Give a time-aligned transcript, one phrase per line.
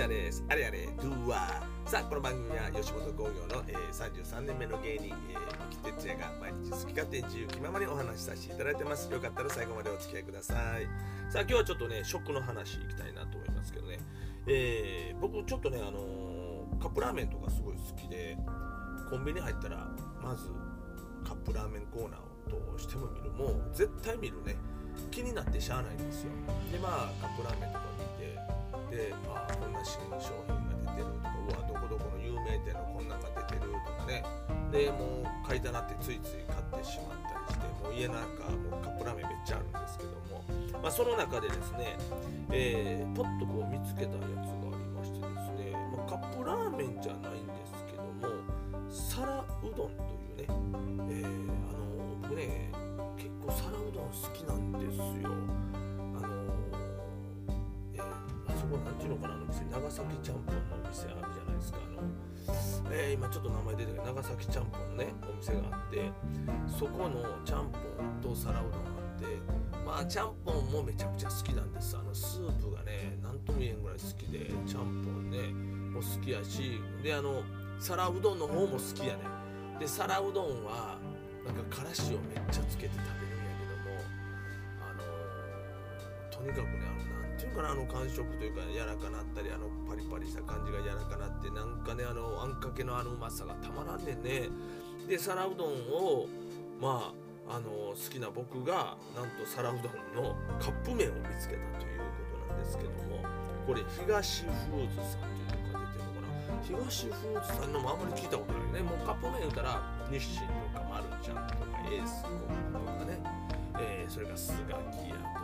[0.00, 0.42] ちゃんです。
[0.48, 1.90] あれあれ、ドゥワー。
[1.90, 9.12] さあ、この番組は吉本興業の、えー、33年目の芸人、えー、木哲也が毎日好き勝手自由気ままにお話しさせていただいてます。
[9.12, 10.88] よかったら最後までお付き合いください。
[11.30, 13.98] さあ、今日はちょっとね、食の話いきたいなと思いますけどね。
[14.46, 18.38] えー、僕ちょっとね、あのーカップラーメンとかすごい好きで、
[19.10, 19.86] コンビニ入ったら、
[20.22, 20.48] まず
[21.28, 23.30] カップラーメンコーナーをどうしても見る。
[23.32, 24.56] もう絶対見るね。
[25.10, 26.30] 気になってしゃあないんですよ。
[26.72, 28.49] で、まあ、カップラーメンとか見て、
[28.90, 34.24] で、まあ、こんな新商品が出てるとか、うわ、どこどこの有名店のこんなんが出てるとかね。
[34.72, 41.96] で、もう買いたなってついつい買ってしまったりして、もう家なんかもうカップラーメンめっちゃあるんですけども、まあ、その中でですね、
[42.50, 48.34] えー、ポッとこう見つけたやつがありましてですね、まあ、カップラーメンじゃないんですけども、
[48.90, 50.09] 皿うどん
[59.70, 66.10] 長崎ちゃんぽんのお店あるじゃないですかあの、えー今ちょっと名前出てる長崎ちゃんぽんのねお店があって
[66.66, 67.78] そこのちゃんぽ
[68.28, 69.26] んと皿うどんがあって
[69.86, 71.96] まあちゃんぽんもめちゃくちゃ好きなんです。
[71.96, 75.38] あのスープがね何とも言えんぐらい好きでちゃんぽんね
[75.94, 77.42] も好きやしであの
[77.78, 79.20] 皿うどんの方も好きやね
[79.78, 80.98] で皿うどんは
[81.46, 83.96] なんかからしをめっちゃつけて食べるんやけども
[84.82, 87.09] あのーとにかくねあの
[87.40, 94.48] ていうかなあの感触というか柔らかなったりあのパリパリした感じが柔らかなってなんかねあのあんかけのあのうまさがたまらんねんね。
[95.08, 96.26] で皿うどんを
[96.80, 97.12] ま
[97.48, 103.24] ああの好きな僕がなんと皿うどんのカップ麺を見つけたということなんですけども
[103.66, 108.88] これ東フーズさんというのが出てるのかな東フーズさんのもあんまり聞いたことないね。
[108.88, 113.18] もうカップ麺言うたら日清とかマルちゃんとかエースとかね、
[113.80, 115.39] えーそれからスガキ屋と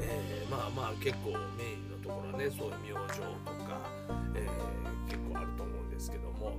[0.00, 3.24] えーまあまあ結構メインのところはねそういう明星と
[3.64, 3.90] か、
[4.34, 6.56] えー結構あると思うんですけども。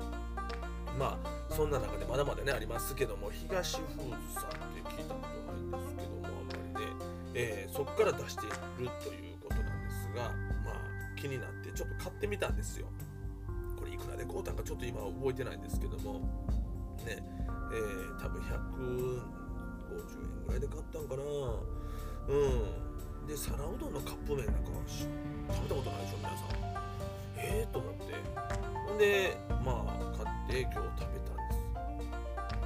[1.00, 6.92] まあそんな中でまだまだねありますけども東フーズさんって聞いたことないんですけどもあまりね、
[7.34, 8.56] えーそこから出している
[9.02, 10.24] ということなんですが
[10.66, 10.76] まあ
[11.20, 12.88] 気になってちょっと買ってみたんですよ。
[13.80, 16.20] これいくらで買うたんかちょっと今覚えてないんですけども。
[17.06, 17.18] ね。
[17.18, 19.22] えー多分150
[20.22, 21.24] 円ぐらいで買ったんかな。
[22.32, 23.28] うん。
[23.28, 26.48] で皿うどんのカップ麺なんか食べたことないでしょ皆さん。
[27.36, 28.02] ええと思って。
[28.88, 31.60] ほんでまあ買って今日食べたんです。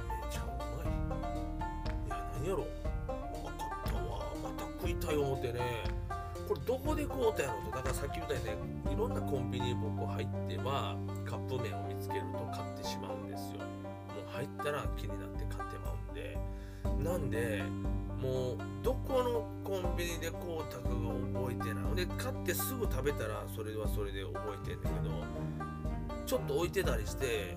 [0.06, 0.94] めちゃうまい。
[2.06, 2.62] いや何やろ。
[2.62, 2.66] う
[3.44, 4.02] まかったわ。
[4.42, 5.60] また食いたい思ってね。
[6.46, 8.56] これどこで買うたやろうとだからさっきみたいにね。
[8.92, 13.58] いろんなコンビニ僕入ってはカップ麺を見つけると買ってしまうんですよ。
[13.58, 16.38] もう入ったら気になって買ってまうんで。
[17.02, 17.62] なんで
[18.20, 25.10] もうどこのコンビニで買うたかが覚えてないで買ってすぐ食べたらそれはそれで覚えてんだけど
[26.24, 27.56] ちょっと置いてたりして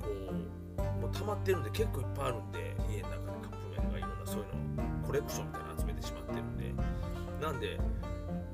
[0.00, 0.08] こ
[0.78, 6.60] うもう溜まってるんで結構いっぱいあるんで家の中でカップ麺がいろんなそういうのコレクションみたいなの集めてしまってるんで。
[7.40, 7.78] なんで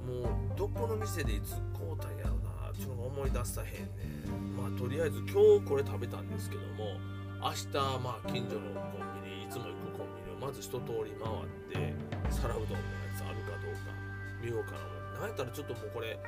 [0.07, 3.91] もうどこの店でいつ買うたんやろなちょっと思い出さへんね
[4.57, 6.95] まあとりあえず今日これ食べたんですけども
[7.43, 7.67] 明日
[8.03, 9.96] まあ近所のコンビニいつも行く
[10.47, 11.95] まず一通り回って
[12.31, 12.81] 皿うどんのや
[13.19, 13.91] つあるかどうか
[14.41, 16.19] 見ようかな思ってなんやったらちょっともうこれ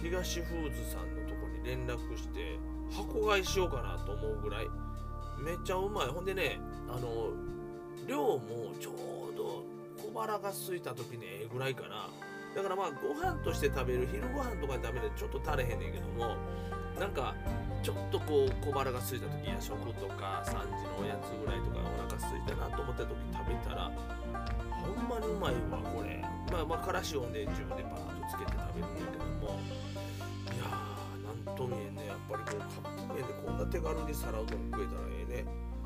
[0.00, 2.56] 東フーズさんのとこに連絡して
[2.90, 4.66] 箱買いしようかなと思うぐらい
[5.44, 6.06] めっちゃうまい。
[6.06, 6.58] ほんでね
[6.88, 7.34] あの
[8.06, 8.92] 量もちょ
[9.32, 9.64] うど
[10.00, 12.08] 小腹が空いた時にええぐらいかな。
[12.56, 16.36] だからまあご飯として食べる昼ご飯とかで食べるとちょっと足れへんねんけども
[16.98, 17.34] なんか
[17.82, 23.90] ちょっとこう小腹が空いた時夜食とか3時のおやつぐらいとかお腹空いたなと思った時食べたら
[24.82, 26.18] ほんまにうまいわこれ。
[26.50, 29.60] まあまあからしをね自分でパーッとつけて食べるんだけども。
[30.50, 32.06] いやーなんとも言えんね。
[32.06, 35.44] やっぱりこうカップ麺でこんな手軽に皿うどん食えたらええね。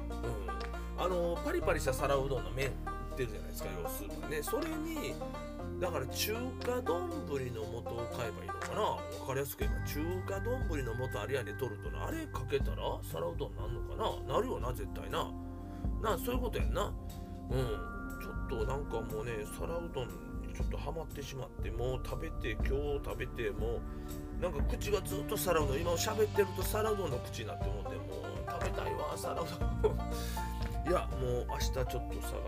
[0.09, 1.05] うん。
[1.05, 2.71] あのパリパリした皿うどんの麺売
[3.15, 4.43] ってるじゃないですか要するにね。
[4.43, 5.15] それに
[5.83, 6.33] だから中
[6.65, 9.19] 華丼の素を買えばいいのかな？
[9.19, 9.85] 分かりやすく言えば。
[9.85, 9.99] 中
[10.29, 12.07] 華丼の素あれやで取るとな。
[12.07, 14.35] あれかけたら皿うどんなんのかな？
[14.35, 15.27] なるよな絶対な。
[16.01, 16.95] なそういうことやんな。
[17.51, 17.59] うん。
[18.23, 23.81] ちょっとなんかもうね皿うどんにちょっとハマってしまってもう食べて今日食べても
[24.39, 29.47] うなんか口がずっと皿うどん今喋ってると皿うどんの口になって思ってもう食べたいわ皿う
[29.83, 29.99] どん。
[30.87, 32.01] いやもう明日ちょっと探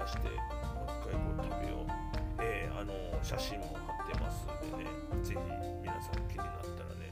[0.06, 0.28] して
[3.25, 4.91] 写真も貼ってますんでね
[5.23, 5.38] ぜひ
[5.82, 7.09] 皆さん気になったらね、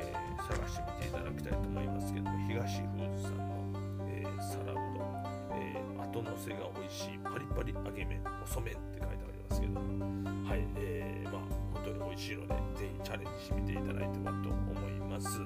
[0.00, 3.44] えー探してみていただきたいと思いますけども東フーズさんの、
[4.08, 4.84] えー皿うどん、
[5.54, 11.42] えー後乗せが美味しいパリパリ揚げ麺細麺って書いてありますけどはいえーまあ
[11.74, 15.38] 本当に美味しいのでぜひチャレンジしてみていただいてはと思います。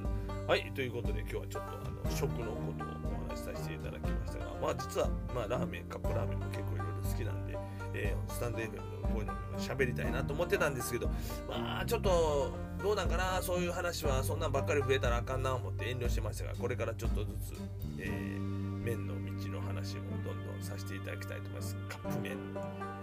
[0.48, 2.88] はいということで今日はちょっとあの食のことを
[3.36, 7.58] しさせていただきましたがまあ実はまあラーメンカップラーメンも結構いろいろ好きなんで、
[7.94, 11.08] えー、スタンド FM のこういうのも喋りたいなと思ってたんですけど
[11.48, 12.52] まあちょっと
[12.82, 17.54] どうなんかなそういう話はそんなんばっかり増えたらあかんな思って遠慮してましたがこれからちょっとずつ、
[17.98, 21.76] えー、麺の道の話をどんどんさせていただきたいと思います。
[21.88, 22.36] カップ麺、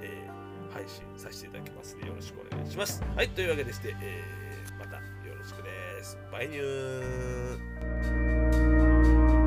[0.01, 3.03] えー、配信させていただきますのでよろしくお願いします。
[3.15, 5.03] はいというわけでして、えー、またよ
[5.38, 6.18] ろしくです。
[6.31, 9.42] バイニュー。